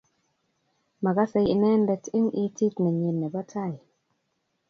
[1.03, 3.75] Magase inendet eng itit nenyi nebo tai